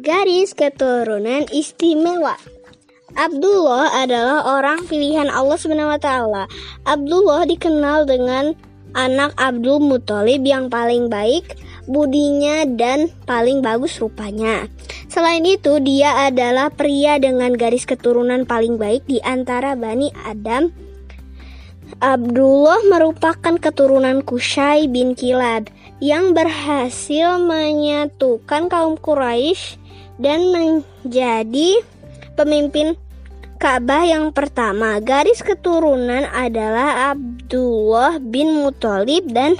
Garis 0.00 0.56
keturunan 0.56 1.44
istimewa. 1.52 2.32
Abdullah 3.12 4.00
adalah 4.00 4.48
orang 4.48 4.88
pilihan 4.88 5.28
Allah 5.28 5.60
SWT. 5.60 6.08
Abdullah 6.88 7.44
dikenal 7.44 8.08
dengan 8.08 8.56
anak 8.96 9.36
Abdul 9.36 9.84
Muthalib 9.84 10.40
yang 10.40 10.72
paling 10.72 11.12
baik 11.12 11.52
budinya 11.84 12.64
dan 12.64 13.12
paling 13.28 13.60
bagus 13.60 14.00
rupanya. 14.00 14.72
Selain 15.12 15.44
itu, 15.44 15.76
dia 15.84 16.32
adalah 16.32 16.72
pria 16.72 17.20
dengan 17.20 17.52
garis 17.52 17.84
keturunan 17.84 18.48
paling 18.48 18.80
baik 18.80 19.04
di 19.04 19.20
antara 19.20 19.76
Bani 19.76 20.08
Adam. 20.24 20.72
Abdullah 21.98 22.78
merupakan 22.86 23.58
keturunan 23.58 24.22
Kusai 24.22 24.86
bin 24.86 25.18
Kilab 25.18 25.66
yang 25.98 26.30
berhasil 26.30 27.42
menyatukan 27.42 28.70
kaum 28.70 28.94
Quraisy 28.94 29.74
dan 30.22 30.54
menjadi 30.54 31.82
pemimpin 32.38 32.94
Ka'bah 33.60 34.08
yang 34.08 34.32
pertama. 34.32 35.02
Garis 35.04 35.44
keturunan 35.44 36.24
adalah 36.32 37.12
Abdullah 37.12 38.16
bin 38.22 38.64
Muthalib 38.64 39.28
dan 39.34 39.58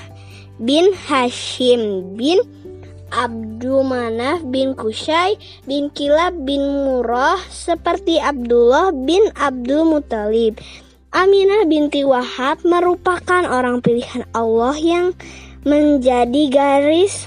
bin 0.57 0.95
Hashim 0.95 2.17
bin 2.17 2.41
Abdul 3.11 3.85
Manaf 3.85 4.41
bin 4.49 4.73
Kusai 4.79 5.35
bin 5.67 5.91
Kilab 5.93 6.47
bin 6.47 6.63
Murrah 6.87 7.43
seperti 7.51 8.23
Abdullah 8.23 8.95
bin 8.95 9.21
Abdul 9.35 9.85
Muthalib. 9.85 10.57
Aminah 11.11 11.67
binti 11.67 12.07
Wahab 12.07 12.63
merupakan 12.63 13.43
orang 13.51 13.83
pilihan 13.83 14.23
Allah 14.31 14.79
yang 14.79 15.07
menjadi 15.67 16.43
garis 16.47 17.27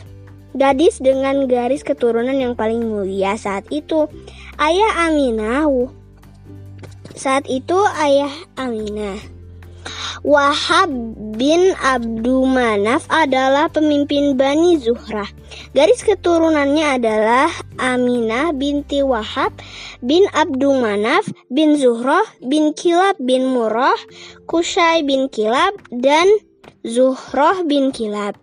gadis 0.56 1.04
dengan 1.04 1.52
garis 1.52 1.84
keturunan 1.84 2.32
yang 2.32 2.56
paling 2.56 2.80
mulia 2.80 3.36
saat 3.36 3.68
itu. 3.76 4.08
Ayah 4.56 5.12
Aminah 5.12 5.68
saat 7.12 7.44
itu 7.52 7.76
ayah 8.00 8.32
Aminah 8.56 9.33
Wahab 10.24 10.88
bin 11.36 11.76
Abdul 11.84 12.48
Manaf 12.48 13.04
adalah 13.12 13.68
pemimpin 13.68 14.40
Bani 14.40 14.80
Zuhrah. 14.80 15.28
Garis 15.76 16.00
keturunannya 16.00 16.96
adalah 16.96 17.52
Aminah 17.76 18.56
binti 18.56 19.04
Wahab 19.04 19.52
bin 20.00 20.24
Abdul 20.32 20.80
Manaf 20.80 21.28
bin 21.52 21.76
Zuhrah 21.76 22.24
bin 22.40 22.72
Kilab 22.72 23.20
bin 23.20 23.52
Murrah, 23.52 24.00
Kusai 24.48 25.04
bin 25.04 25.28
Kilab, 25.28 25.76
dan 25.92 26.32
Zuhrah 26.88 27.60
bin 27.68 27.92
Kilab 27.92 28.40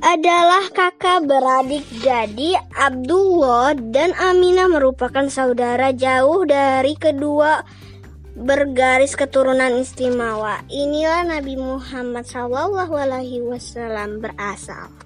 adalah 0.00 0.64
kakak 0.72 1.24
beradik 1.24 1.84
jadi 2.00 2.60
Abdullah 2.76 3.76
dan 3.92 4.12
Aminah 4.16 4.68
merupakan 4.68 5.24
saudara 5.28 5.92
jauh 5.92 6.44
dari 6.44 6.96
kedua 6.96 7.64
bergaris 8.36 9.16
keturunan 9.16 9.80
istimewa. 9.80 10.60
Inilah 10.68 11.24
Nabi 11.24 11.56
Muhammad 11.56 12.28
SAW 12.28 12.92
berasal. 14.20 15.05